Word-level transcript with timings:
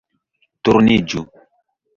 Turniĝu 0.69 1.23